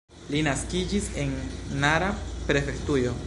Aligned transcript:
Li 0.35 0.39
naskiĝis 0.47 1.11
en 1.25 1.37
Nara 1.85 2.11
prefektujo. 2.51 3.15